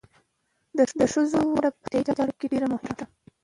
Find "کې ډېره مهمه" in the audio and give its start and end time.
2.39-2.93